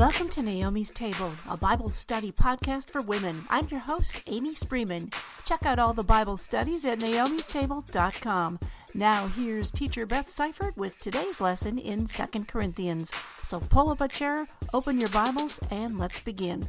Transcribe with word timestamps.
Welcome 0.00 0.30
to 0.30 0.42
Naomi's 0.42 0.90
Table, 0.90 1.30
a 1.46 1.58
Bible 1.58 1.90
study 1.90 2.32
podcast 2.32 2.88
for 2.88 3.02
women. 3.02 3.44
I'm 3.50 3.68
your 3.68 3.80
host, 3.80 4.22
Amy 4.26 4.54
Spreeman. 4.54 5.14
Check 5.44 5.66
out 5.66 5.78
all 5.78 5.92
the 5.92 6.02
Bible 6.02 6.38
studies 6.38 6.86
at 6.86 7.00
naomistable.com. 7.00 8.60
Now, 8.94 9.26
here's 9.26 9.70
teacher 9.70 10.06
Beth 10.06 10.30
Seifert 10.30 10.74
with 10.78 10.96
today's 10.96 11.38
lesson 11.38 11.76
in 11.76 12.06
2 12.06 12.24
Corinthians. 12.48 13.12
So 13.42 13.60
pull 13.60 13.90
up 13.90 14.00
a 14.00 14.08
chair, 14.08 14.48
open 14.72 14.98
your 14.98 15.10
Bibles, 15.10 15.60
and 15.70 15.98
let's 15.98 16.20
begin. 16.20 16.66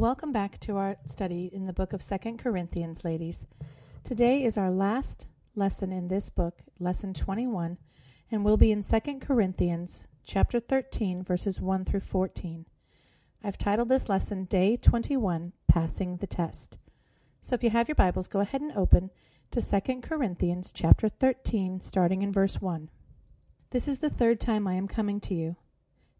Welcome 0.00 0.32
back 0.32 0.58
to 0.58 0.78
our 0.78 0.96
study 1.06 1.50
in 1.52 1.66
the 1.66 1.74
book 1.74 1.92
of 1.92 2.00
Second 2.00 2.38
Corinthians, 2.38 3.04
ladies. 3.04 3.44
Today 4.02 4.42
is 4.42 4.56
our 4.56 4.70
last 4.70 5.26
lesson 5.54 5.92
in 5.92 6.08
this 6.08 6.30
book, 6.30 6.62
lesson 6.78 7.12
21, 7.12 7.76
and 8.30 8.42
we'll 8.42 8.56
be 8.56 8.72
in 8.72 8.82
Second 8.82 9.20
Corinthians 9.20 10.04
chapter 10.24 10.58
13, 10.58 11.22
verses 11.22 11.60
1 11.60 11.84
through 11.84 12.00
14. 12.00 12.64
I've 13.44 13.58
titled 13.58 13.90
this 13.90 14.08
lesson 14.08 14.44
Day 14.44 14.78
21, 14.78 15.52
Passing 15.68 16.16
the 16.16 16.26
Test. 16.26 16.78
So 17.42 17.54
if 17.54 17.62
you 17.62 17.68
have 17.68 17.86
your 17.86 17.94
Bibles, 17.94 18.26
go 18.26 18.40
ahead 18.40 18.62
and 18.62 18.72
open 18.72 19.10
to 19.50 19.60
Second 19.60 20.00
Corinthians 20.02 20.70
chapter 20.72 21.10
13, 21.10 21.82
starting 21.82 22.22
in 22.22 22.32
verse 22.32 22.58
1. 22.58 22.88
This 23.68 23.86
is 23.86 23.98
the 23.98 24.08
third 24.08 24.40
time 24.40 24.66
I 24.66 24.76
am 24.76 24.88
coming 24.88 25.20
to 25.20 25.34
you. 25.34 25.56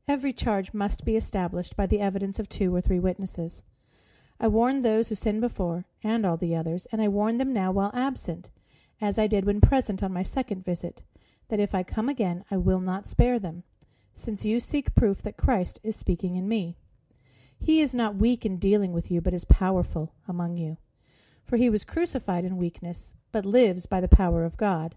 Every 0.06 0.34
charge 0.34 0.74
must 0.74 1.06
be 1.06 1.16
established 1.16 1.78
by 1.78 1.86
the 1.86 2.00
evidence 2.00 2.38
of 2.38 2.50
two 2.50 2.74
or 2.74 2.82
three 2.82 2.98
witnesses. 2.98 3.62
I 4.42 4.48
warned 4.48 4.82
those 4.82 5.08
who 5.08 5.14
sinned 5.14 5.42
before, 5.42 5.84
and 6.02 6.24
all 6.24 6.38
the 6.38 6.56
others, 6.56 6.86
and 6.90 7.02
I 7.02 7.08
warn 7.08 7.36
them 7.36 7.52
now 7.52 7.70
while 7.72 7.90
absent, 7.92 8.48
as 8.98 9.18
I 9.18 9.26
did 9.26 9.44
when 9.44 9.60
present 9.60 10.02
on 10.02 10.14
my 10.14 10.22
second 10.22 10.64
visit, 10.64 11.02
that 11.48 11.60
if 11.60 11.74
I 11.74 11.82
come 11.82 12.08
again 12.08 12.44
I 12.50 12.56
will 12.56 12.80
not 12.80 13.06
spare 13.06 13.38
them, 13.38 13.64
since 14.14 14.44
you 14.44 14.58
seek 14.58 14.94
proof 14.94 15.20
that 15.22 15.36
Christ 15.36 15.78
is 15.82 15.94
speaking 15.94 16.36
in 16.36 16.48
me. 16.48 16.78
He 17.58 17.82
is 17.82 17.92
not 17.92 18.16
weak 18.16 18.46
in 18.46 18.56
dealing 18.56 18.94
with 18.94 19.10
you, 19.10 19.20
but 19.20 19.34
is 19.34 19.44
powerful 19.44 20.14
among 20.26 20.56
you. 20.56 20.78
For 21.44 21.58
he 21.58 21.68
was 21.68 21.84
crucified 21.84 22.44
in 22.46 22.56
weakness, 22.56 23.12
but 23.32 23.44
lives 23.44 23.84
by 23.84 24.00
the 24.00 24.08
power 24.08 24.44
of 24.44 24.56
God. 24.56 24.94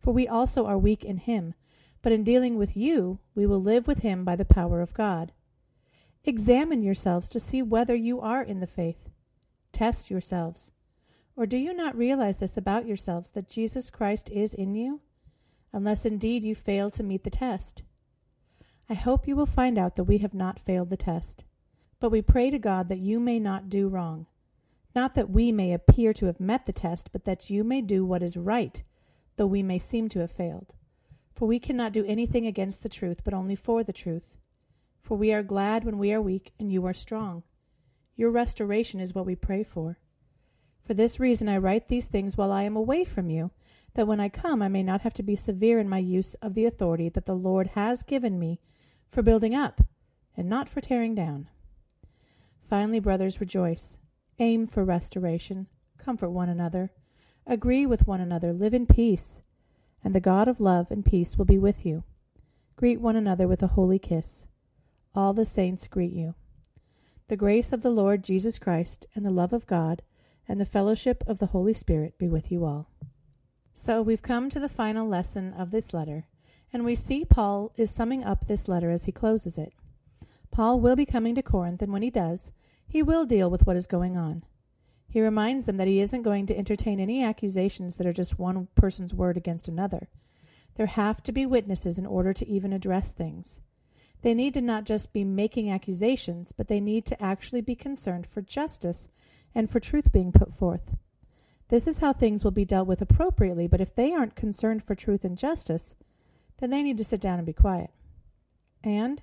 For 0.00 0.12
we 0.12 0.26
also 0.26 0.66
are 0.66 0.78
weak 0.78 1.04
in 1.04 1.18
him, 1.18 1.54
but 2.02 2.10
in 2.10 2.24
dealing 2.24 2.56
with 2.56 2.76
you, 2.76 3.20
we 3.36 3.46
will 3.46 3.62
live 3.62 3.86
with 3.86 4.00
him 4.00 4.24
by 4.24 4.34
the 4.34 4.44
power 4.44 4.80
of 4.80 4.92
God. 4.94 5.30
Examine 6.26 6.82
yourselves 6.82 7.28
to 7.28 7.38
see 7.38 7.60
whether 7.60 7.94
you 7.94 8.20
are 8.20 8.42
in 8.42 8.60
the 8.60 8.66
faith. 8.66 9.10
Test 9.72 10.10
yourselves. 10.10 10.70
Or 11.36 11.44
do 11.44 11.58
you 11.58 11.74
not 11.74 11.96
realize 11.96 12.38
this 12.38 12.56
about 12.56 12.86
yourselves, 12.86 13.30
that 13.32 13.50
Jesus 13.50 13.90
Christ 13.90 14.30
is 14.30 14.54
in 14.54 14.74
you? 14.74 15.00
Unless 15.72 16.06
indeed 16.06 16.44
you 16.44 16.54
fail 16.54 16.90
to 16.92 17.02
meet 17.02 17.24
the 17.24 17.30
test. 17.30 17.82
I 18.88 18.94
hope 18.94 19.26
you 19.26 19.36
will 19.36 19.46
find 19.46 19.78
out 19.78 19.96
that 19.96 20.04
we 20.04 20.18
have 20.18 20.34
not 20.34 20.58
failed 20.58 20.90
the 20.90 20.96
test. 20.96 21.44
But 22.00 22.10
we 22.10 22.22
pray 22.22 22.50
to 22.50 22.58
God 22.58 22.88
that 22.88 23.00
you 23.00 23.20
may 23.20 23.38
not 23.38 23.68
do 23.68 23.88
wrong. 23.88 24.26
Not 24.94 25.14
that 25.16 25.30
we 25.30 25.52
may 25.52 25.72
appear 25.72 26.14
to 26.14 26.26
have 26.26 26.40
met 26.40 26.66
the 26.66 26.72
test, 26.72 27.10
but 27.12 27.24
that 27.24 27.50
you 27.50 27.64
may 27.64 27.82
do 27.82 28.04
what 28.04 28.22
is 28.22 28.36
right, 28.36 28.82
though 29.36 29.46
we 29.46 29.62
may 29.62 29.78
seem 29.78 30.08
to 30.10 30.20
have 30.20 30.30
failed. 30.30 30.72
For 31.34 31.46
we 31.46 31.58
cannot 31.58 31.92
do 31.92 32.04
anything 32.06 32.46
against 32.46 32.82
the 32.82 32.88
truth, 32.88 33.22
but 33.24 33.34
only 33.34 33.56
for 33.56 33.82
the 33.82 33.92
truth. 33.92 34.36
For 35.04 35.16
we 35.16 35.32
are 35.32 35.44
glad 35.44 35.84
when 35.84 35.98
we 35.98 36.12
are 36.12 36.20
weak, 36.20 36.52
and 36.58 36.72
you 36.72 36.84
are 36.86 36.92
strong. 36.92 37.44
Your 38.16 38.32
restoration 38.32 38.98
is 38.98 39.14
what 39.14 39.24
we 39.24 39.36
pray 39.36 39.62
for. 39.62 40.00
For 40.82 40.94
this 40.94 41.20
reason 41.20 41.48
I 41.48 41.58
write 41.58 41.86
these 41.86 42.06
things 42.06 42.36
while 42.36 42.50
I 42.50 42.64
am 42.64 42.74
away 42.74 43.04
from 43.04 43.30
you, 43.30 43.52
that 43.94 44.08
when 44.08 44.18
I 44.18 44.28
come 44.28 44.62
I 44.62 44.68
may 44.68 44.82
not 44.82 45.02
have 45.02 45.14
to 45.14 45.22
be 45.22 45.36
severe 45.36 45.78
in 45.78 45.88
my 45.88 45.98
use 45.98 46.34
of 46.42 46.54
the 46.54 46.66
authority 46.66 47.08
that 47.10 47.26
the 47.26 47.36
Lord 47.36 47.68
has 47.68 48.02
given 48.02 48.38
me 48.38 48.58
for 49.08 49.22
building 49.22 49.54
up, 49.54 49.82
and 50.36 50.48
not 50.48 50.68
for 50.68 50.80
tearing 50.80 51.14
down. 51.14 51.48
Finally, 52.68 52.98
brothers, 52.98 53.40
rejoice. 53.40 53.98
Aim 54.40 54.66
for 54.66 54.84
restoration. 54.84 55.68
Comfort 55.98 56.30
one 56.30 56.48
another. 56.48 56.90
Agree 57.46 57.86
with 57.86 58.08
one 58.08 58.20
another. 58.20 58.52
Live 58.52 58.74
in 58.74 58.86
peace 58.86 59.38
and 60.04 60.14
the 60.14 60.20
God 60.20 60.46
of 60.46 60.60
love 60.60 60.90
and 60.90 61.04
peace 61.04 61.38
will 61.38 61.46
be 61.46 61.58
with 61.58 61.86
you. 61.86 62.04
Greet 62.76 63.00
one 63.00 63.16
another 63.16 63.48
with 63.48 63.62
a 63.62 63.68
holy 63.68 63.98
kiss. 63.98 64.44
All 65.14 65.32
the 65.32 65.44
saints 65.44 65.86
greet 65.86 66.12
you. 66.12 66.34
The 67.28 67.36
grace 67.36 67.72
of 67.72 67.82
the 67.82 67.90
Lord 67.90 68.24
Jesus 68.24 68.58
Christ, 68.58 69.06
and 69.14 69.24
the 69.24 69.30
love 69.30 69.52
of 69.52 69.66
God, 69.66 70.02
and 70.48 70.60
the 70.60 70.64
fellowship 70.64 71.22
of 71.26 71.38
the 71.38 71.46
Holy 71.46 71.72
Spirit 71.72 72.18
be 72.18 72.28
with 72.28 72.50
you 72.50 72.64
all. 72.64 72.90
So 73.72 74.02
we've 74.02 74.22
come 74.22 74.50
to 74.50 74.60
the 74.60 74.68
final 74.68 75.08
lesson 75.08 75.52
of 75.54 75.70
this 75.70 75.94
letter, 75.94 76.26
and 76.72 76.84
we 76.84 76.94
see 76.94 77.24
Paul 77.24 77.72
is 77.76 77.90
summing 77.90 78.24
up 78.24 78.46
this 78.46 78.66
letter 78.66 78.90
as 78.90 79.04
he 79.04 79.12
closes 79.12 79.56
it. 79.56 79.72
Paul 80.50 80.80
will 80.80 80.96
be 80.96 81.06
coming 81.06 81.34
to 81.36 81.42
Corinth, 81.42 81.80
and 81.80 81.92
when 81.92 82.02
he 82.02 82.10
does, 82.10 82.50
he 82.86 83.02
will 83.02 83.24
deal 83.24 83.48
with 83.48 83.66
what 83.66 83.76
is 83.76 83.86
going 83.86 84.16
on. 84.16 84.44
He 85.08 85.20
reminds 85.20 85.66
them 85.66 85.76
that 85.76 85.86
he 85.86 86.00
isn't 86.00 86.22
going 86.22 86.46
to 86.46 86.58
entertain 86.58 86.98
any 86.98 87.22
accusations 87.22 87.96
that 87.96 88.06
are 88.06 88.12
just 88.12 88.38
one 88.38 88.66
person's 88.74 89.14
word 89.14 89.36
against 89.36 89.68
another. 89.68 90.08
There 90.74 90.86
have 90.86 91.22
to 91.22 91.32
be 91.32 91.46
witnesses 91.46 91.98
in 91.98 92.06
order 92.06 92.32
to 92.32 92.48
even 92.48 92.72
address 92.72 93.12
things. 93.12 93.60
They 94.24 94.32
need 94.32 94.54
to 94.54 94.62
not 94.62 94.84
just 94.84 95.12
be 95.12 95.22
making 95.22 95.70
accusations, 95.70 96.50
but 96.50 96.66
they 96.66 96.80
need 96.80 97.04
to 97.06 97.22
actually 97.22 97.60
be 97.60 97.74
concerned 97.74 98.26
for 98.26 98.40
justice 98.40 99.06
and 99.54 99.70
for 99.70 99.80
truth 99.80 100.12
being 100.12 100.32
put 100.32 100.50
forth. 100.50 100.96
This 101.68 101.86
is 101.86 101.98
how 101.98 102.14
things 102.14 102.42
will 102.42 102.50
be 102.50 102.64
dealt 102.64 102.88
with 102.88 103.02
appropriately, 103.02 103.68
but 103.68 103.82
if 103.82 103.94
they 103.94 104.14
aren't 104.14 104.34
concerned 104.34 104.82
for 104.82 104.94
truth 104.94 105.24
and 105.24 105.36
justice, 105.36 105.94
then 106.58 106.70
they 106.70 106.82
need 106.82 106.96
to 106.96 107.04
sit 107.04 107.20
down 107.20 107.38
and 107.38 107.44
be 107.44 107.52
quiet. 107.52 107.90
And 108.82 109.20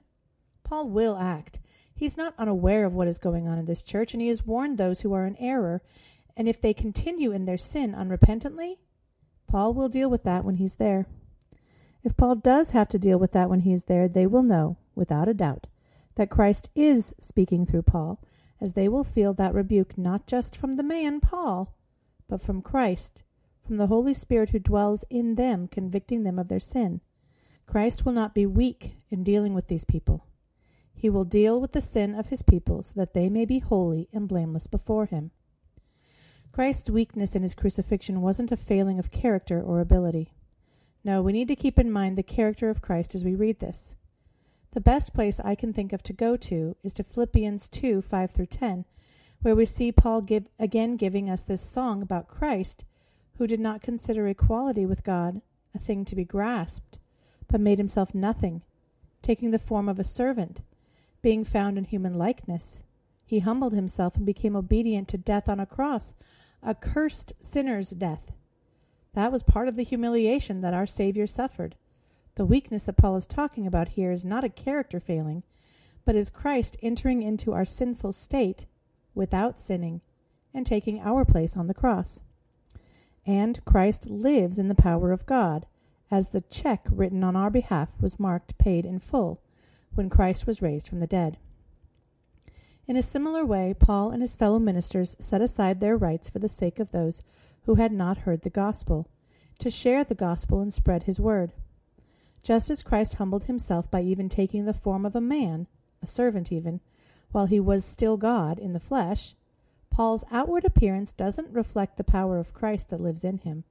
Paul 0.64 0.88
will 0.88 1.18
act. 1.18 1.58
He's 1.96 2.16
not 2.16 2.36
unaware 2.38 2.86
of 2.86 2.94
what 2.94 3.08
is 3.08 3.18
going 3.18 3.48
on 3.48 3.58
in 3.58 3.66
this 3.66 3.82
church, 3.82 4.14
and 4.14 4.22
he 4.22 4.28
has 4.28 4.46
warned 4.46 4.78
those 4.78 5.02
who 5.02 5.14
are 5.14 5.26
in 5.26 5.36
error. 5.38 5.82
And 6.38 6.48
if 6.48 6.62
they 6.62 6.76
continue 6.76 7.32
in 7.32 7.46
their 7.46 7.58
sin 7.58 7.96
unrepentantly, 7.96 8.78
Paul 9.48 9.74
will 9.74 9.90
deal 9.90 10.12
with 10.12 10.22
that 10.26 10.46
when 10.46 10.58
he's 10.58 10.76
there. 10.76 11.08
If 12.04 12.16
Paul 12.16 12.36
does 12.36 12.70
have 12.70 12.90
to 12.90 13.00
deal 13.00 13.18
with 13.18 13.32
that 13.32 13.50
when 13.50 13.62
he 13.62 13.74
is 13.74 13.86
there, 13.86 14.08
they 14.08 14.28
will 14.28 14.44
know, 14.44 14.78
without 14.96 15.28
a 15.28 15.34
doubt, 15.34 15.68
that 16.16 16.30
Christ 16.30 16.70
is 16.76 17.14
speaking 17.20 17.66
through 17.66 17.84
Paul, 17.84 18.22
as 18.60 18.74
they 18.74 18.88
will 18.88 19.04
feel 19.04 19.34
that 19.34 19.54
rebuke 19.54 19.98
not 19.98 20.28
just 20.28 20.56
from 20.56 20.76
the 20.76 20.84
man, 20.84 21.20
Paul, 21.20 21.76
but 22.28 22.42
from 22.42 22.62
Christ, 22.62 23.24
from 23.66 23.78
the 23.78 23.88
Holy 23.88 24.14
Spirit 24.14 24.50
who 24.50 24.60
dwells 24.60 25.04
in 25.10 25.36
them, 25.36 25.68
convicting 25.68 26.24
them 26.24 26.38
of 26.38 26.48
their 26.48 26.60
sin. 26.60 27.02
Christ 27.66 28.06
will 28.06 28.14
not 28.14 28.36
be 28.36 28.46
weak 28.46 28.98
in 29.10 29.24
dealing 29.24 29.54
with 29.54 29.68
these 29.68 29.86
people. 29.86 30.26
He 30.94 31.10
will 31.10 31.24
deal 31.24 31.60
with 31.60 31.72
the 31.72 31.82
sin 31.82 32.14
of 32.14 32.28
his 32.28 32.42
people 32.42 32.84
so 32.84 32.94
that 32.96 33.14
they 33.14 33.30
may 33.30 33.46
be 33.46 33.60
holy 33.60 34.08
and 34.14 34.28
blameless 34.28 34.68
before 34.68 35.06
him. 35.06 35.32
Christ's 36.52 36.90
weakness 36.90 37.34
in 37.34 37.44
his 37.44 37.56
crucifixion 37.56 38.22
wasn't 38.22 38.52
a 38.52 38.58
failing 38.58 39.00
of 39.00 39.10
character 39.10 39.62
or 39.62 39.80
ability. 39.80 40.34
No, 41.04 41.22
we 41.22 41.32
need 41.32 41.48
to 41.48 41.56
keep 41.56 41.80
in 41.80 41.90
mind 41.90 42.18
the 42.18 42.24
character 42.24 42.70
of 42.70 42.82
Christ 42.82 43.16
as 43.16 43.24
we 43.24 43.36
read 43.36 43.60
this. 43.60 43.96
The 44.74 44.82
best 44.82 45.14
place 45.14 45.40
I 45.40 45.56
can 45.56 45.74
think 45.74 45.94
of 45.94 46.02
to 46.04 46.14
go 46.14 46.38
to 46.38 46.76
is 46.84 46.94
to 46.94 47.04
Philippians 47.04 47.68
2 47.70 48.02
5 48.02 48.32
through 48.32 48.46
10, 48.46 48.86
where 49.42 49.56
we 49.56 49.66
see 49.66 49.92
Paul 49.92 50.22
give, 50.22 50.48
again 50.60 50.96
giving 50.96 51.30
us 51.30 51.44
this 51.44 51.62
song 51.62 52.02
about 52.02 52.28
Christ, 52.28 52.86
who 53.38 53.48
did 53.48 53.60
not 53.60 53.82
consider 53.82 54.28
equality 54.28 54.86
with 54.86 55.04
God 55.04 55.42
a 55.76 55.80
thing 55.80 56.06
to 56.06 56.16
be 56.16 56.26
grasped, 56.26 56.98
but 57.48 57.60
made 57.60 57.78
himself 57.78 58.14
nothing, 58.14 58.62
taking 59.22 59.52
the 59.52 59.60
form 59.60 59.90
of 59.90 60.00
a 60.00 60.04
servant 60.04 60.62
being 61.22 61.46
found 61.46 61.78
in 61.78 61.84
human 61.86 62.16
likeness, 62.18 62.80
he 63.26 63.40
humbled 63.40 63.74
himself 63.74 64.16
and 64.16 64.26
became 64.26 64.56
obedient 64.56 65.08
to 65.10 65.18
death 65.18 65.48
on 65.48 65.60
a 65.60 65.66
cross, 65.66 66.14
a 66.64 66.76
cursed 66.76 67.34
sinner's 67.42 67.92
death. 67.92 68.32
That 69.14 69.32
was 69.32 69.44
part 69.44 69.68
of 69.68 69.76
the 69.76 69.84
humiliation 69.84 70.62
that 70.62 70.74
our 70.74 70.88
Savior 70.88 71.28
suffered. 71.28 71.76
The 72.42 72.48
weakness 72.48 72.82
that 72.86 72.98
Paul 72.98 73.18
is 73.18 73.28
talking 73.28 73.68
about 73.68 73.90
here 73.90 74.12
is 74.12 74.26
not 74.26 74.44
a 74.44 74.50
character 74.50 75.00
failing, 75.00 75.44
but 76.06 76.16
is 76.16 76.32
Christ 76.32 76.76
entering 76.82 77.22
into 77.22 77.54
our 77.54 77.66
sinful 77.66 78.14
state 78.14 78.66
without 79.14 79.60
sinning 79.60 80.02
and 80.52 80.66
taking 80.66 81.00
our 81.02 81.24
place 81.24 81.56
on 81.56 81.68
the 81.68 81.76
cross. 81.76 82.20
And 83.28 83.64
Christ 83.64 84.08
lives 84.10 84.58
in 84.58 84.70
the 84.70 84.74
power 84.74 85.12
of 85.12 85.28
God, 85.28 85.68
as 86.10 86.30
the 86.30 86.42
check 86.42 86.88
written 86.90 87.24
on 87.24 87.36
our 87.36 87.52
behalf 87.52 87.90
was 88.02 88.20
marked 88.20 88.58
paid 88.58 88.88
in 88.88 88.98
full 88.98 89.40
when 89.94 90.10
Christ 90.10 90.48
was 90.48 90.64
raised 90.64 90.88
from 90.88 91.00
the 91.00 91.06
dead. 91.06 91.38
In 92.88 92.96
a 92.96 93.04
similar 93.04 93.46
way, 93.46 93.76
Paul 93.78 94.10
and 94.10 94.24
his 94.24 94.36
fellow 94.36 94.58
ministers 94.58 95.16
set 95.20 95.44
aside 95.44 95.80
their 95.80 95.96
rights 95.96 96.28
for 96.28 96.40
the 96.40 96.50
sake 96.50 96.80
of 96.80 96.92
those 96.92 97.22
who 97.66 97.76
had 97.76 97.92
not 97.92 98.26
heard 98.26 98.42
the 98.42 98.50
gospel, 98.50 99.08
to 99.60 99.70
share 99.70 100.04
the 100.04 100.16
gospel 100.16 100.60
and 100.60 100.74
spread 100.74 101.04
his 101.04 101.20
word. 101.20 101.54
Just 102.44 102.70
as 102.70 102.84
Christ 102.84 103.16
humbled 103.16 103.46
himself 103.46 103.90
by 103.92 104.02
even 104.02 104.28
taking 104.28 104.66
the 104.66 104.74
form 104.74 105.06
of 105.06 105.16
a 105.16 105.22
man, 105.22 105.68
a 106.02 106.08
servant 106.08 106.52
even, 106.52 106.80
while 107.32 107.46
he 107.46 107.60
was 107.60 107.86
still 107.86 108.18
God 108.18 108.58
in 108.58 108.74
the 108.74 108.80
flesh, 108.80 109.36
Paul's 109.90 110.24
outward 110.32 110.66
appearance 110.66 111.12
doesn't 111.12 111.54
reflect 111.54 111.98
the 111.98 112.04
power 112.04 112.40
of 112.40 112.54
Christ 112.54 112.90
that 112.90 113.02
lives 113.02 113.24
in 113.24 113.40
him. 113.40 113.64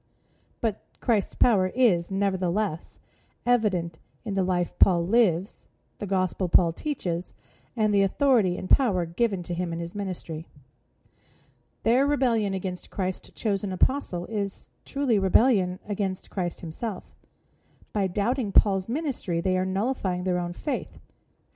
But 0.61 0.81
Christ's 0.99 1.35
power 1.35 1.71
is, 1.75 2.11
nevertheless, 2.11 2.99
evident 3.45 3.97
in 4.23 4.35
the 4.35 4.43
life 4.43 4.77
Paul 4.79 5.05
lives, 5.05 5.67
the 5.99 6.05
gospel 6.05 6.47
Paul 6.47 6.73
teaches, 6.73 7.33
and 7.75 7.93
the 7.93 8.03
authority 8.03 8.57
and 8.57 8.69
power 8.69 9.05
given 9.05 9.43
to 9.43 9.53
him 9.53 9.73
in 9.73 9.79
his 9.79 9.95
ministry. 9.95 10.47
Their 11.83 12.05
rebellion 12.05 12.53
against 12.53 12.91
Christ's 12.91 13.31
chosen 13.31 13.71
apostle 13.73 14.27
is 14.27 14.69
truly 14.85 15.17
rebellion 15.17 15.79
against 15.87 16.29
Christ 16.29 16.61
himself. 16.61 17.15
By 17.93 18.07
doubting 18.07 18.51
Paul's 18.51 18.87
ministry, 18.87 19.41
they 19.41 19.57
are 19.57 19.65
nullifying 19.65 20.23
their 20.23 20.39
own 20.39 20.53
faith. 20.53 20.99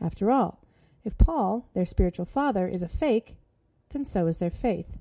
After 0.02 0.32
all, 0.32 0.62
if 1.04 1.18
Paul, 1.18 1.70
their 1.74 1.86
spiritual 1.86 2.26
father, 2.26 2.68
is 2.68 2.84
a 2.84 2.90
fake, 2.90 3.38
then 3.90 4.04
so 4.04 4.28
is 4.28 4.38
their 4.38 4.50
faith. 4.50 4.98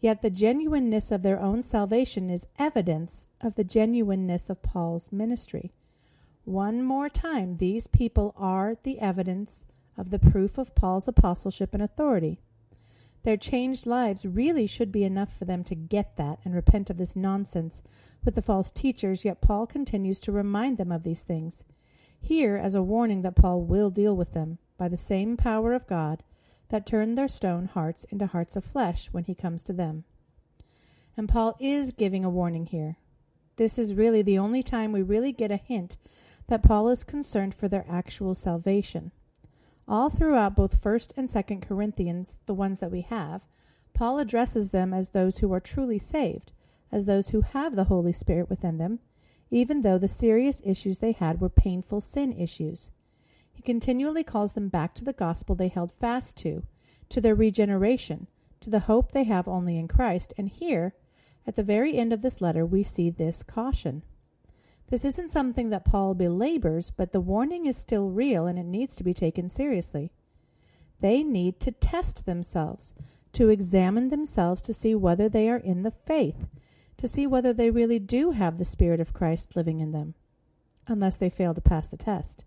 Yet 0.00 0.22
the 0.22 0.30
genuineness 0.30 1.12
of 1.12 1.22
their 1.22 1.38
own 1.38 1.62
salvation 1.62 2.30
is 2.30 2.46
evidence 2.58 3.28
of 3.40 3.54
the 3.54 3.64
genuineness 3.64 4.50
of 4.50 4.62
Paul's 4.62 5.12
ministry. 5.12 5.72
One 6.44 6.82
more 6.82 7.08
time, 7.08 7.58
these 7.58 7.86
people 7.86 8.34
are 8.36 8.76
the 8.82 8.98
evidence 8.98 9.64
of 9.96 10.10
the 10.10 10.18
proof 10.18 10.58
of 10.58 10.74
Paul's 10.74 11.06
apostleship 11.06 11.72
and 11.72 11.82
authority. 11.82 12.40
Their 13.22 13.36
changed 13.36 13.86
lives 13.86 14.26
really 14.26 14.66
should 14.66 14.90
be 14.90 15.04
enough 15.04 15.32
for 15.36 15.44
them 15.44 15.62
to 15.64 15.76
get 15.76 16.16
that 16.16 16.40
and 16.44 16.54
repent 16.54 16.90
of 16.90 16.96
this 16.96 17.14
nonsense 17.14 17.82
with 18.24 18.34
the 18.34 18.42
false 18.42 18.70
teachers, 18.70 19.24
yet 19.24 19.40
Paul 19.40 19.66
continues 19.66 20.20
to 20.20 20.32
remind 20.32 20.78
them 20.78 20.92
of 20.92 21.02
these 21.02 21.22
things. 21.22 21.64
Here, 22.20 22.56
as 22.56 22.74
a 22.74 22.82
warning 22.82 23.22
that 23.22 23.34
Paul 23.34 23.62
will 23.62 23.90
deal 23.90 24.16
with 24.16 24.32
them 24.32 24.58
by 24.78 24.88
the 24.88 24.96
same 24.96 25.36
power 25.36 25.72
of 25.74 25.86
God 25.86 26.22
that 26.68 26.86
turned 26.86 27.18
their 27.18 27.28
stone 27.28 27.66
hearts 27.66 28.04
into 28.10 28.26
hearts 28.26 28.56
of 28.56 28.64
flesh 28.64 29.08
when 29.12 29.24
he 29.24 29.34
comes 29.34 29.62
to 29.64 29.72
them. 29.72 30.04
And 31.16 31.28
Paul 31.28 31.56
is 31.60 31.92
giving 31.92 32.24
a 32.24 32.30
warning 32.30 32.66
here. 32.66 32.96
This 33.56 33.78
is 33.78 33.94
really 33.94 34.22
the 34.22 34.38
only 34.38 34.62
time 34.62 34.92
we 34.92 35.02
really 35.02 35.32
get 35.32 35.50
a 35.50 35.56
hint 35.56 35.96
that 36.48 36.62
Paul 36.62 36.88
is 36.88 37.04
concerned 37.04 37.54
for 37.54 37.68
their 37.68 37.84
actual 37.88 38.34
salvation. 38.34 39.12
All 39.86 40.08
throughout 40.08 40.56
both 40.56 40.82
1st 40.82 41.12
and 41.16 41.28
2nd 41.28 41.60
Corinthians, 41.62 42.38
the 42.46 42.54
ones 42.54 42.78
that 42.80 42.90
we 42.90 43.02
have, 43.02 43.42
Paul 43.94 44.18
addresses 44.18 44.70
them 44.70 44.94
as 44.94 45.10
those 45.10 45.38
who 45.38 45.52
are 45.52 45.60
truly 45.60 45.98
saved, 45.98 46.52
as 46.92 47.06
those 47.06 47.30
who 47.30 47.40
have 47.40 47.74
the 47.74 47.84
Holy 47.84 48.12
Spirit 48.12 48.50
within 48.50 48.78
them, 48.78 49.00
even 49.50 49.82
though 49.82 49.98
the 49.98 50.08
serious 50.08 50.60
issues 50.64 50.98
they 50.98 51.12
had 51.12 51.40
were 51.40 51.48
painful 51.48 52.00
sin 52.00 52.32
issues. 52.32 52.90
He 53.52 53.62
continually 53.62 54.22
calls 54.22 54.52
them 54.52 54.68
back 54.68 54.94
to 54.94 55.04
the 55.04 55.12
gospel 55.12 55.54
they 55.54 55.68
held 55.68 55.90
fast 55.90 56.36
to, 56.38 56.62
to 57.08 57.20
their 57.20 57.34
regeneration, 57.34 58.26
to 58.60 58.70
the 58.70 58.80
hope 58.80 59.12
they 59.12 59.24
have 59.24 59.48
only 59.48 59.78
in 59.78 59.88
Christ, 59.88 60.32
and 60.38 60.48
here, 60.48 60.94
at 61.46 61.56
the 61.56 61.62
very 61.62 61.96
end 61.96 62.12
of 62.12 62.22
this 62.22 62.40
letter, 62.40 62.64
we 62.64 62.82
see 62.82 63.10
this 63.10 63.42
caution. 63.42 64.02
This 64.88 65.04
isn't 65.04 65.32
something 65.32 65.70
that 65.70 65.84
Paul 65.84 66.14
belabors, 66.14 66.90
but 66.90 67.12
the 67.12 67.20
warning 67.20 67.66
is 67.66 67.76
still 67.76 68.10
real 68.10 68.46
and 68.46 68.58
it 68.58 68.66
needs 68.66 68.94
to 68.96 69.04
be 69.04 69.14
taken 69.14 69.48
seriously. 69.48 70.12
They 71.00 71.22
need 71.22 71.60
to 71.60 71.72
test 71.72 72.26
themselves, 72.26 72.94
to 73.32 73.48
examine 73.48 74.10
themselves 74.10 74.62
to 74.62 74.74
see 74.74 74.94
whether 74.94 75.28
they 75.28 75.48
are 75.48 75.56
in 75.56 75.82
the 75.82 75.90
faith, 75.90 76.46
to 77.02 77.08
see 77.08 77.26
whether 77.26 77.52
they 77.52 77.68
really 77.68 77.98
do 77.98 78.30
have 78.30 78.58
the 78.58 78.64
Spirit 78.64 79.00
of 79.00 79.12
Christ 79.12 79.56
living 79.56 79.80
in 79.80 79.90
them, 79.90 80.14
unless 80.86 81.16
they 81.16 81.28
fail 81.28 81.52
to 81.52 81.60
pass 81.60 81.88
the 81.88 81.96
test. 81.96 82.44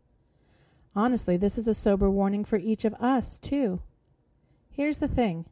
Honestly, 0.95 1.35
this 1.35 1.57
is 1.57 1.67
a 1.67 1.73
sober 1.73 2.09
warning 2.09 2.45
for 2.45 2.55
each 2.55 2.85
of 2.85 2.93
us, 2.93 3.37
too. 3.37 3.81
Here's 4.71 4.99
the 4.99 5.09
thing 5.09 5.43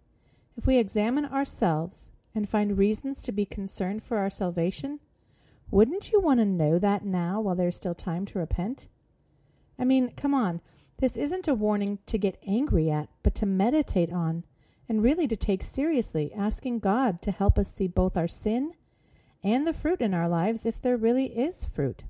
if 0.56 0.66
we 0.66 0.78
examine 0.78 1.26
ourselves 1.26 2.12
and 2.34 2.48
find 2.48 2.78
reasons 2.78 3.22
to 3.24 3.34
be 3.34 3.46
concerned 3.46 4.04
for 4.04 4.20
our 4.20 4.30
salvation, 4.30 5.02
wouldn't 5.70 6.14
you 6.14 6.22
want 6.22 6.40
to 6.40 6.46
know 6.46 6.80
that 6.80 7.04
now 7.04 7.42
while 7.42 7.56
there's 7.56 7.76
still 7.76 7.94
time 7.94 8.26
to 8.28 8.40
repent? 8.40 8.88
I 9.78 9.84
mean, 9.84 10.12
come 10.16 10.34
on. 10.34 10.62
This 11.00 11.18
isn't 11.18 11.50
a 11.50 11.54
warning 11.54 12.00
to 12.06 12.18
get 12.18 12.42
angry 12.48 12.90
at, 12.90 13.10
but 13.22 13.36
to 13.36 13.46
meditate 13.46 14.14
on, 14.14 14.46
and 14.88 15.04
really 15.04 15.28
to 15.28 15.36
take 15.36 15.62
seriously, 15.62 16.32
asking 16.34 16.80
God 16.80 17.22
to 17.24 17.32
help 17.32 17.58
us 17.58 17.70
see 17.70 17.88
both 17.90 18.16
our 18.16 18.30
sin 18.30 18.72
and 19.44 19.68
the 19.68 19.74
fruit 19.74 20.02
in 20.02 20.14
our 20.14 20.30
lives 20.30 20.66
if 20.66 20.82
there 20.82 20.98
really 20.98 21.26
is 21.26 21.66
fruit. 21.66 22.04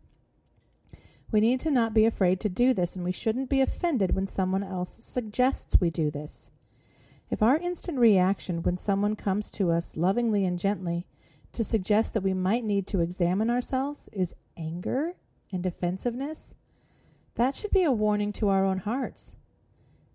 We 1.31 1.41
need 1.41 1.59
to 1.61 1.71
not 1.71 1.95
be 1.95 2.05
afraid 2.05 2.39
to 2.41 2.49
do 2.49 2.73
this, 2.75 2.95
and 2.95 3.03
we 3.03 3.11
shouldn't 3.11 3.49
be 3.49 3.59
offended 3.59 4.15
when 4.15 4.27
someone 4.27 4.63
else 4.63 4.93
suggests 4.93 5.77
we 5.79 5.89
do 5.89 6.11
this. 6.11 6.51
If 7.31 7.41
our 7.41 7.57
instant 7.57 7.97
reaction 7.97 8.61
when 8.61 8.77
someone 8.77 9.15
comes 9.15 9.49
to 9.51 9.71
us 9.71 9.97
lovingly 9.97 10.45
and 10.45 10.59
gently 10.59 11.07
to 11.53 11.63
suggest 11.63 12.13
that 12.13 12.21
we 12.21 12.35
might 12.35 12.63
need 12.63 12.85
to 12.87 12.99
examine 12.99 13.49
ourselves 13.49 14.09
is 14.13 14.35
anger 14.55 15.15
and 15.51 15.63
defensiveness, 15.63 16.53
that 17.33 17.55
should 17.55 17.71
be 17.71 17.83
a 17.83 17.91
warning 17.91 18.31
to 18.33 18.49
our 18.49 18.63
own 18.63 18.77
hearts. 18.77 19.33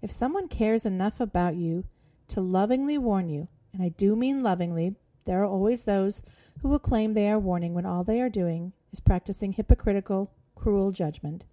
If 0.01 0.13
someone 0.13 0.47
cares 0.47 0.87
enough 0.87 1.19
about 1.19 1.57
you 1.57 1.85
to 2.29 2.41
lovingly 2.41 2.97
warn 2.97 3.29
you, 3.29 3.49
and 3.73 3.83
I 3.83 3.89
do 3.89 4.15
mean 4.15 4.45
lovingly, 4.45 4.95
there 5.29 5.41
are 5.41 5.47
always 5.47 5.85
those 5.85 6.23
who 6.61 6.69
will 6.69 6.81
claim 6.81 7.15
they 7.15 7.29
are 7.29 7.39
warning 7.39 7.75
when 7.75 7.87
all 7.87 8.03
they 8.03 8.21
are 8.21 8.29
doing 8.29 8.73
is 8.93 8.99
practicing 8.99 9.53
hypocritical, 9.53 10.33
cruel 10.57 10.91
judgment. 10.91 11.45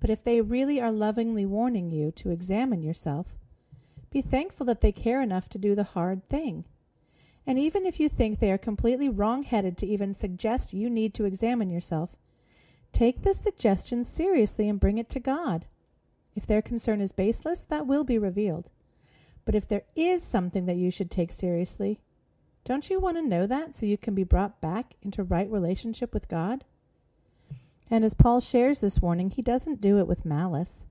But 0.00 0.10
if 0.10 0.24
they 0.24 0.40
really 0.40 0.80
are 0.80 0.90
lovingly 0.90 1.46
warning 1.46 1.92
you 1.92 2.10
to 2.16 2.30
examine 2.30 2.82
yourself, 2.82 3.28
be 4.10 4.20
thankful 4.20 4.66
that 4.66 4.80
they 4.80 4.90
care 4.90 5.22
enough 5.22 5.48
to 5.50 5.58
do 5.58 5.76
the 5.76 5.84
hard 5.84 6.28
thing 6.28 6.64
and 7.46 7.58
even 7.58 7.86
if 7.86 7.98
you 7.98 8.08
think 8.08 8.38
they 8.38 8.52
are 8.52 8.58
completely 8.58 9.08
wrong 9.08 9.42
headed 9.42 9.76
to 9.78 9.86
even 9.86 10.14
suggest 10.14 10.72
you 10.72 10.90
need 10.90 11.14
to 11.14 11.24
examine 11.24 11.70
yourself, 11.70 12.10
take 12.92 13.22
the 13.22 13.34
suggestion 13.34 14.04
seriously 14.04 14.68
and 14.68 14.78
bring 14.78 14.98
it 14.98 15.08
to 15.10 15.20
God. 15.20 15.66
If 16.36 16.46
their 16.46 16.62
concern 16.62 17.00
is 17.00 17.12
baseless, 17.12 17.62
that 17.62 17.86
will 17.86 18.04
be 18.04 18.18
revealed. 18.18 18.70
But 19.44 19.54
if 19.54 19.66
there 19.66 19.82
is 19.96 20.22
something 20.22 20.66
that 20.66 20.76
you 20.76 20.90
should 20.90 21.10
take 21.10 21.32
seriously, 21.32 21.98
don't 22.64 22.90
you 22.90 23.00
want 23.00 23.16
to 23.16 23.26
know 23.26 23.46
that 23.46 23.74
so 23.74 23.86
you 23.86 23.98
can 23.98 24.14
be 24.14 24.24
brought 24.24 24.60
back 24.60 24.94
into 25.02 25.22
right 25.22 25.50
relationship 25.50 26.12
with 26.12 26.28
God? 26.28 26.64
And 27.90 28.04
as 28.04 28.14
Paul 28.14 28.40
shares 28.40 28.80
this 28.80 29.00
warning, 29.00 29.30
he 29.30 29.42
doesn't 29.42 29.80
do 29.80 29.98
it 29.98 30.06
with 30.06 30.24
malice. 30.24 30.84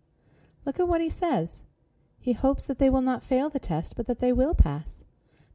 Look 0.65 0.79
at 0.79 0.88
what 0.88 1.01
he 1.01 1.09
says. 1.09 1.61
He 2.19 2.33
hopes 2.33 2.65
that 2.65 2.79
they 2.79 2.89
will 2.89 3.01
not 3.01 3.23
fail 3.23 3.49
the 3.49 3.59
test, 3.59 3.95
but 3.95 4.07
that 4.07 4.19
they 4.19 4.33
will 4.33 4.53
pass 4.53 5.03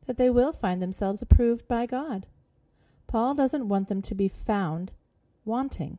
that 0.06 0.16
they 0.16 0.30
will 0.30 0.52
find 0.52 0.82
themselves 0.82 1.22
approved 1.22 1.66
by 1.68 1.86
God. 1.86 2.26
Paul 3.06 3.34
doesn't 3.34 3.68
want 3.68 3.88
them 3.88 4.02
to 4.02 4.14
be 4.14 4.28
found 4.28 4.92
wanting. 5.44 5.98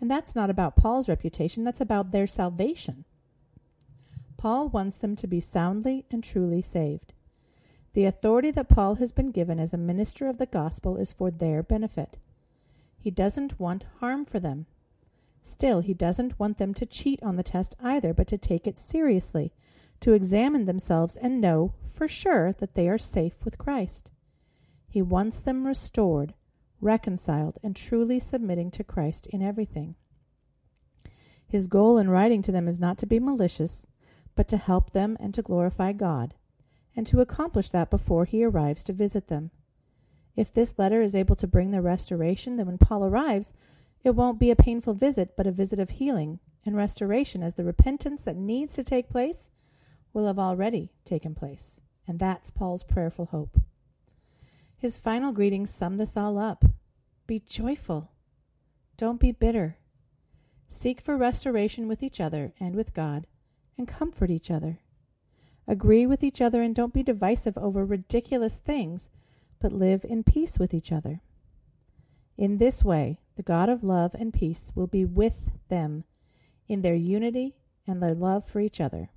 And 0.00 0.10
that's 0.10 0.34
not 0.34 0.50
about 0.50 0.76
Paul's 0.76 1.08
reputation, 1.08 1.64
that's 1.64 1.80
about 1.80 2.10
their 2.10 2.26
salvation. 2.26 3.04
Paul 4.36 4.68
wants 4.68 4.98
them 4.98 5.14
to 5.16 5.26
be 5.26 5.40
soundly 5.40 6.04
and 6.10 6.24
truly 6.24 6.62
saved. 6.62 7.12
The 7.94 8.04
authority 8.04 8.50
that 8.52 8.68
Paul 8.68 8.96
has 8.96 9.12
been 9.12 9.30
given 9.30 9.58
as 9.58 9.72
a 9.72 9.78
minister 9.78 10.28
of 10.28 10.38
the 10.38 10.46
gospel 10.46 10.96
is 10.96 11.12
for 11.12 11.30
their 11.30 11.62
benefit. 11.62 12.16
He 12.98 13.10
doesn't 13.10 13.60
want 13.60 13.86
harm 14.00 14.24
for 14.24 14.40
them. 14.40 14.66
Still, 15.42 15.80
he 15.80 15.92
doesn't 15.92 16.38
want 16.38 16.58
them 16.58 16.72
to 16.74 16.86
cheat 16.86 17.22
on 17.22 17.36
the 17.36 17.42
test 17.42 17.74
either, 17.82 18.14
but 18.14 18.28
to 18.28 18.38
take 18.38 18.66
it 18.66 18.78
seriously 18.78 19.52
to 20.02 20.12
examine 20.14 20.64
themselves 20.64 21.16
and 21.16 21.40
know 21.40 21.74
for 21.84 22.08
sure 22.08 22.52
that 22.54 22.74
they 22.74 22.88
are 22.88 22.98
safe 22.98 23.44
with 23.44 23.56
Christ. 23.56 24.10
He 24.88 25.00
wants 25.00 25.40
them 25.40 25.66
restored, 25.66 26.34
reconciled, 26.80 27.58
and 27.62 27.74
truly 27.74 28.18
submitting 28.18 28.70
to 28.72 28.84
Christ 28.84 29.26
in 29.28 29.42
everything. 29.42 29.94
His 31.46 31.68
goal 31.68 31.98
in 31.98 32.10
writing 32.10 32.42
to 32.42 32.52
them 32.52 32.66
is 32.66 32.80
not 32.80 32.98
to 32.98 33.06
be 33.06 33.20
malicious, 33.20 33.86
but 34.34 34.48
to 34.48 34.56
help 34.56 34.90
them 34.90 35.16
and 35.20 35.32
to 35.34 35.42
glorify 35.42 35.92
God, 35.92 36.34
and 36.96 37.06
to 37.06 37.20
accomplish 37.20 37.68
that 37.70 37.90
before 37.90 38.24
he 38.24 38.44
arrives 38.44 38.82
to 38.84 38.92
visit 38.92 39.28
them. 39.28 39.50
If 40.36 40.52
this 40.52 40.78
letter 40.78 41.02
is 41.02 41.14
able 41.14 41.36
to 41.36 41.46
bring 41.46 41.70
the 41.70 41.82
restoration, 41.82 42.56
then 42.56 42.66
when 42.66 42.78
Paul 42.78 43.04
arrives, 43.04 43.52
it 44.02 44.10
won't 44.10 44.38
be 44.38 44.50
a 44.50 44.56
painful 44.56 44.94
visit, 44.94 45.36
but 45.36 45.46
a 45.46 45.52
visit 45.52 45.78
of 45.78 45.90
healing 45.90 46.40
and 46.64 46.76
restoration 46.76 47.42
as 47.42 47.54
the 47.54 47.64
repentance 47.64 48.24
that 48.24 48.36
needs 48.36 48.74
to 48.74 48.84
take 48.84 49.10
place 49.10 49.50
will 50.12 50.26
have 50.26 50.38
already 50.38 50.92
taken 51.04 51.34
place, 51.34 51.80
and 52.06 52.18
that's 52.18 52.50
Paul's 52.50 52.84
prayerful 52.84 53.26
hope. 53.26 53.60
His 54.76 54.98
final 54.98 55.32
greetings 55.32 55.72
sum 55.72 55.96
this 55.96 56.16
all 56.16 56.38
up. 56.38 56.64
Be 57.26 57.40
joyful. 57.40 58.10
Don't 58.96 59.20
be 59.20 59.32
bitter. 59.32 59.78
Seek 60.68 61.00
for 61.00 61.16
restoration 61.16 61.88
with 61.88 62.02
each 62.02 62.20
other 62.20 62.52
and 62.58 62.74
with 62.74 62.94
God, 62.94 63.26
and 63.78 63.86
comfort 63.86 64.30
each 64.30 64.50
other. 64.50 64.80
Agree 65.68 66.06
with 66.06 66.24
each 66.24 66.40
other 66.40 66.62
and 66.62 66.74
don't 66.74 66.92
be 66.92 67.02
divisive 67.02 67.56
over 67.56 67.84
ridiculous 67.84 68.58
things, 68.58 69.10
but 69.60 69.72
live 69.72 70.04
in 70.04 70.24
peace 70.24 70.58
with 70.58 70.74
each 70.74 70.90
other. 70.90 71.20
In 72.36 72.58
this 72.58 72.82
way, 72.82 73.20
the 73.36 73.42
God 73.42 73.68
of 73.68 73.84
love 73.84 74.14
and 74.14 74.32
peace 74.32 74.72
will 74.74 74.86
be 74.86 75.04
with 75.04 75.36
them 75.68 76.04
in 76.68 76.82
their 76.82 76.94
unity 76.94 77.54
and 77.86 78.02
their 78.02 78.14
love 78.14 78.44
for 78.44 78.60
each 78.60 78.80
other. 78.80 79.10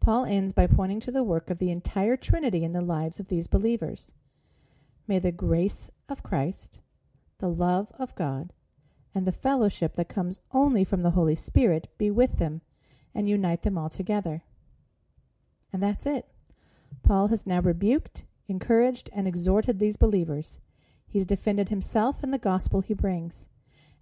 Paul 0.00 0.24
ends 0.24 0.52
by 0.52 0.66
pointing 0.66 1.00
to 1.00 1.10
the 1.10 1.24
work 1.24 1.50
of 1.50 1.58
the 1.58 1.70
entire 1.70 2.16
Trinity 2.16 2.64
in 2.64 2.72
the 2.72 2.80
lives 2.80 3.18
of 3.18 3.28
these 3.28 3.46
believers. 3.46 4.12
May 5.06 5.18
the 5.18 5.32
grace 5.32 5.90
of 6.08 6.22
Christ, 6.22 6.78
the 7.38 7.48
love 7.48 7.88
of 7.98 8.14
God, 8.14 8.52
and 9.14 9.26
the 9.26 9.32
fellowship 9.32 9.96
that 9.96 10.08
comes 10.08 10.40
only 10.52 10.84
from 10.84 11.02
the 11.02 11.10
Holy 11.10 11.34
Spirit 11.34 11.88
be 11.98 12.10
with 12.10 12.38
them 12.38 12.60
and 13.14 13.28
unite 13.28 13.62
them 13.62 13.76
all 13.76 13.88
together. 13.88 14.44
And 15.72 15.82
that's 15.82 16.06
it. 16.06 16.26
Paul 17.02 17.28
has 17.28 17.46
now 17.46 17.60
rebuked, 17.60 18.24
encouraged, 18.48 19.10
and 19.12 19.26
exhorted 19.28 19.78
these 19.78 19.96
believers. 19.96 20.58
He's 21.06 21.26
defended 21.26 21.68
himself 21.68 22.22
and 22.22 22.32
the 22.32 22.38
gospel 22.38 22.80
he 22.80 22.94
brings. 22.94 23.46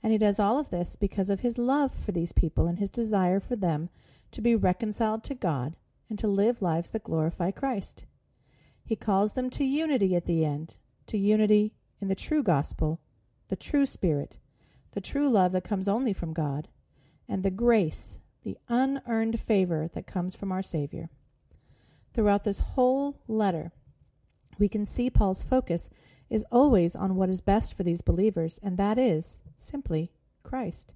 And 0.02 0.12
he 0.12 0.18
does 0.18 0.38
all 0.38 0.58
of 0.58 0.70
this 0.70 0.96
because 0.96 1.30
of 1.30 1.40
his 1.40 1.58
love 1.58 1.92
for 1.92 2.12
these 2.12 2.32
people 2.32 2.66
and 2.66 2.78
his 2.78 2.90
desire 2.90 3.40
for 3.40 3.56
them 3.56 3.88
to 4.32 4.40
be 4.40 4.54
reconciled 4.54 5.24
to 5.24 5.34
God 5.34 5.76
and 6.08 6.18
to 6.18 6.28
live 6.28 6.62
lives 6.62 6.90
that 6.90 7.04
glorify 7.04 7.50
Christ. 7.50 8.04
He 8.84 8.94
calls 8.94 9.32
them 9.32 9.50
to 9.50 9.64
unity 9.64 10.14
at 10.14 10.26
the 10.26 10.44
end, 10.44 10.76
to 11.08 11.18
unity 11.18 11.72
in 12.00 12.08
the 12.08 12.14
true 12.14 12.42
gospel, 12.42 13.00
the 13.48 13.56
true 13.56 13.86
spirit, 13.86 14.36
the 14.92 15.00
true 15.00 15.28
love 15.28 15.52
that 15.52 15.64
comes 15.64 15.88
only 15.88 16.12
from 16.12 16.32
God, 16.32 16.68
and 17.28 17.42
the 17.42 17.50
grace, 17.50 18.18
the 18.44 18.56
unearned 18.68 19.40
favor 19.40 19.90
that 19.94 20.06
comes 20.06 20.36
from 20.36 20.52
our 20.52 20.62
Savior. 20.62 21.10
Throughout 22.16 22.44
this 22.44 22.60
whole 22.60 23.20
letter, 23.28 23.72
we 24.58 24.70
can 24.70 24.86
see 24.86 25.10
Paul's 25.10 25.42
focus 25.42 25.90
is 26.30 26.46
always 26.50 26.96
on 26.96 27.14
what 27.14 27.28
is 27.28 27.42
best 27.42 27.76
for 27.76 27.82
these 27.82 28.00
believers, 28.00 28.58
and 28.62 28.78
that 28.78 28.98
is 28.98 29.40
simply 29.58 30.10
Christ. 30.42 30.94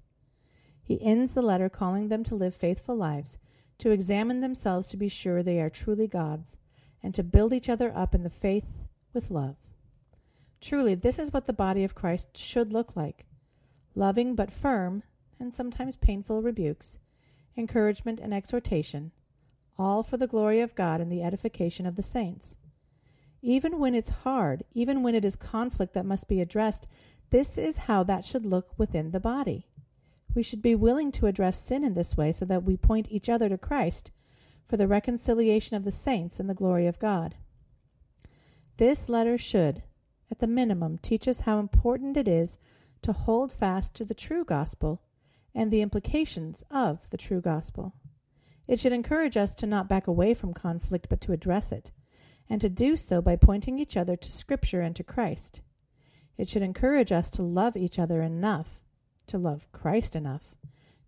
He 0.81 0.99
ends 0.99 1.35
the 1.35 1.43
letter 1.43 1.69
calling 1.69 2.07
them 2.07 2.23
to 2.23 2.33
live 2.33 2.55
faithful 2.55 2.95
lives, 2.95 3.37
to 3.77 3.91
examine 3.91 4.41
themselves 4.41 4.87
to 4.87 4.97
be 4.97 5.09
sure 5.09 5.43
they 5.43 5.61
are 5.61 5.69
truly 5.69 6.07
God's, 6.07 6.57
and 7.03 7.13
to 7.13 7.21
build 7.21 7.53
each 7.53 7.69
other 7.69 7.95
up 7.95 8.15
in 8.15 8.23
the 8.23 8.31
faith 8.31 8.79
with 9.13 9.29
love. 9.29 9.57
Truly, 10.59 10.95
this 10.95 11.19
is 11.19 11.31
what 11.31 11.45
the 11.45 11.53
body 11.53 11.83
of 11.83 11.93
Christ 11.93 12.35
should 12.35 12.73
look 12.73 12.95
like 12.95 13.27
loving 13.93 14.33
but 14.33 14.49
firm, 14.49 15.03
and 15.39 15.53
sometimes 15.53 15.95
painful 15.97 16.41
rebukes, 16.41 16.97
encouragement 17.55 18.19
and 18.19 18.33
exhortation, 18.33 19.11
all 19.81 20.03
for 20.03 20.17
the 20.17 20.27
glory 20.27 20.61
of 20.61 20.75
God 20.75 21.01
and 21.01 21.11
the 21.11 21.23
edification 21.23 21.85
of 21.85 21.95
the 21.95 22.03
saints. 22.03 22.55
Even 23.41 23.79
when 23.79 23.95
it's 23.95 24.09
hard, 24.09 24.63
even 24.73 25.01
when 25.01 25.15
it 25.15 25.25
is 25.25 25.35
conflict 25.35 25.93
that 25.93 26.05
must 26.05 26.27
be 26.27 26.39
addressed, 26.39 26.87
this 27.31 27.57
is 27.57 27.77
how 27.77 28.03
that 28.03 28.23
should 28.23 28.45
look 28.45 28.77
within 28.77 29.11
the 29.11 29.19
body. 29.19 29.67
We 30.35 30.43
should 30.43 30.61
be 30.61 30.75
willing 30.75 31.11
to 31.13 31.27
address 31.27 31.65
sin 31.65 31.83
in 31.83 31.95
this 31.95 32.15
way 32.15 32.31
so 32.31 32.45
that 32.45 32.63
we 32.63 32.77
point 32.77 33.07
each 33.09 33.29
other 33.29 33.49
to 33.49 33.57
Christ 33.57 34.11
for 34.65 34.77
the 34.77 34.87
reconciliation 34.87 35.75
of 35.75 35.83
the 35.83 35.91
saints 35.91 36.39
and 36.39 36.49
the 36.49 36.53
glory 36.53 36.87
of 36.87 36.99
God. 36.99 37.35
This 38.77 39.09
letter 39.09 39.37
should, 39.37 39.83
at 40.29 40.39
the 40.39 40.47
minimum, 40.47 40.99
teach 41.01 41.27
us 41.27 41.41
how 41.41 41.59
important 41.59 42.15
it 42.15 42.27
is 42.27 42.57
to 43.01 43.13
hold 43.13 43.51
fast 43.51 43.93
to 43.95 44.05
the 44.05 44.13
true 44.13 44.45
gospel 44.45 45.01
and 45.53 45.71
the 45.71 45.81
implications 45.81 46.63
of 46.71 47.09
the 47.09 47.17
true 47.17 47.41
gospel. 47.41 47.93
It 48.71 48.79
should 48.79 48.93
encourage 48.93 49.35
us 49.35 49.53
to 49.55 49.67
not 49.67 49.89
back 49.89 50.07
away 50.07 50.33
from 50.33 50.53
conflict, 50.53 51.07
but 51.09 51.19
to 51.21 51.33
address 51.33 51.73
it, 51.73 51.91
and 52.49 52.61
to 52.61 52.69
do 52.69 52.95
so 52.95 53.21
by 53.21 53.35
pointing 53.35 53.77
each 53.77 53.97
other 53.97 54.15
to 54.15 54.31
Scripture 54.31 54.79
and 54.79 54.95
to 54.95 55.03
Christ. 55.03 55.59
It 56.37 56.47
should 56.47 56.61
encourage 56.61 57.11
us 57.11 57.29
to 57.31 57.43
love 57.43 57.75
each 57.75 57.99
other 57.99 58.21
enough, 58.21 58.79
to 59.27 59.37
love 59.37 59.69
Christ 59.73 60.15
enough, 60.15 60.55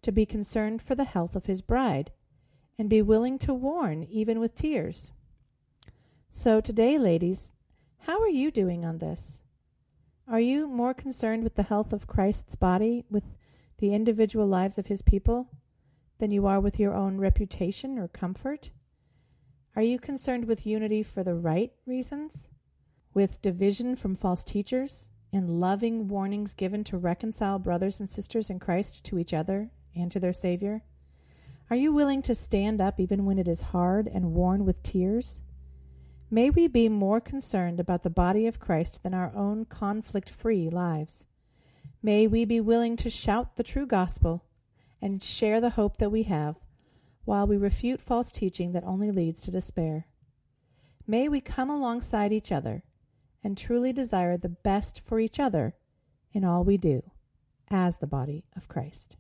to 0.01 0.12
be 0.12 0.25
concerned 0.25 0.82
for 0.82 0.93
the 0.93 1.05
health 1.05 1.38
of 1.38 1.46
His 1.46 1.62
bride, 1.62 2.12
and 2.77 2.89
be 2.89 3.01
willing 3.01 3.39
to 3.39 3.53
warn 3.53 4.03
even 4.03 4.41
with 4.41 4.55
tears. 4.55 5.13
So, 6.32 6.60
today, 6.60 6.98
ladies, 6.98 7.53
how 8.00 8.20
are 8.20 8.27
you 8.27 8.51
doing 8.51 8.84
on 8.84 8.98
this? 8.98 9.39
Are 10.27 10.41
you 10.41 10.67
more 10.67 10.93
concerned 10.93 11.46
with 11.46 11.55
the 11.55 11.63
health 11.63 11.93
of 11.93 12.08
Christ's 12.08 12.58
body, 12.58 13.05
with 13.10 13.24
the 13.77 13.93
individual 13.93 14.48
lives 14.48 14.77
of 14.77 14.88
His 14.88 15.01
people? 15.01 15.48
Than 16.24 16.32
you 16.32 16.48
are 16.48 16.62
with 16.62 16.80
your 16.80 16.94
own 16.94 17.18
reputation 17.18 18.00
or 18.00 18.08
comfort? 18.08 18.70
Are 19.75 19.82
you 19.82 20.00
concerned 20.00 20.46
with 20.46 20.65
unity 20.65 21.03
for 21.03 21.22
the 21.22 21.36
right 21.36 21.74
reasons? 21.86 22.48
With 23.13 23.42
division 23.42 23.98
from 23.98 24.15
false 24.15 24.42
teachers? 24.42 25.10
And 25.34 25.60
loving 25.60 26.08
warnings 26.08 26.53
given 26.53 26.86
to 26.86 26.98
reconcile 26.98 27.60
brothers 27.60 28.00
and 28.00 28.10
sisters 28.10 28.50
in 28.50 28.60
Christ 28.60 29.03
to 29.03 29.20
each 29.20 29.34
other 29.34 29.72
and 29.94 30.10
to 30.13 30.20
their 30.22 30.32
Savior? 30.32 30.84
Are 31.70 31.75
you 31.75 31.92
willing 31.92 32.22
to 32.22 32.34
stand 32.34 32.80
up 32.80 33.01
even 33.01 33.25
when 33.25 33.38
it 33.38 33.50
is 33.50 33.74
hard 33.75 34.08
and 34.08 34.34
warn 34.34 34.63
with 34.63 34.82
tears? 34.82 35.42
May 36.32 36.50
we 36.50 36.70
be 36.70 36.88
more 36.88 37.20
concerned 37.20 37.82
about 37.82 38.03
the 38.03 38.10
body 38.10 38.48
of 38.48 38.62
Christ 38.62 39.03
than 39.03 39.13
our 39.13 39.36
own 39.36 39.65
conflict 39.65 40.30
free 40.30 40.70
lives. 40.70 41.25
May 42.01 42.27
we 42.27 42.46
be 42.46 42.62
willing 42.62 42.96
to 42.96 43.10
shout 43.10 43.58
the 43.58 43.63
true 43.63 43.86
gospel 43.86 44.46
and 45.03 45.22
share 45.22 45.60
the 45.60 45.72
hope 45.72 45.98
that 45.98 46.13
we 46.13 46.24
have, 46.24 46.55
while 47.25 47.45
we 47.45 47.57
refute 47.57 48.00
false 48.00 48.31
teaching 48.31 48.72
that 48.72 48.86
only 48.86 49.12
leads 49.12 49.41
to 49.41 49.51
despair. 49.51 50.07
May 51.05 51.27
we 51.27 51.41
come 51.41 51.69
alongside 51.69 52.31
each 52.31 52.53
other 52.53 52.83
and 53.43 53.57
truly 53.57 53.91
desire 53.91 54.38
the 54.38 54.48
best 54.48 55.01
for 55.03 55.19
each 55.19 55.41
other 55.41 55.75
in 56.31 56.45
all 56.45 56.63
we 56.63 56.77
do 56.77 57.03
as 57.69 57.98
the 57.98 58.07
body 58.07 58.45
of 58.55 58.69
Christ. 58.69 59.17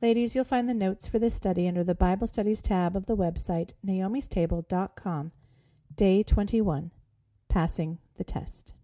Ladies, 0.00 0.36
you'll 0.36 0.44
find 0.44 0.68
the 0.68 0.74
notes 0.74 1.08
for 1.08 1.18
this 1.18 1.34
study 1.34 1.66
under 1.66 1.82
the 1.82 1.96
Bible 1.96 2.28
Studies 2.28 2.62
tab 2.62 2.94
of 2.94 3.06
the 3.06 3.16
website 3.16 3.70
naomistable.com, 3.84 5.32
day 5.92 6.22
21, 6.22 6.92
Passing 7.48 7.98
the 8.16 8.24
Test. 8.24 8.75